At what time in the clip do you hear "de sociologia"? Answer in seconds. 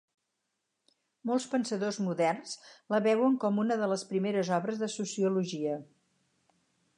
4.85-5.77